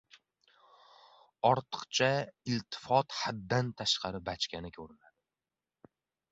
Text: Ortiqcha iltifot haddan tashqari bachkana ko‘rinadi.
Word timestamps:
Ortiqcha 1.49 2.09
iltifot 2.55 3.15
haddan 3.19 3.71
tashqari 3.83 4.25
bachkana 4.33 4.73
ko‘rinadi. 4.81 5.97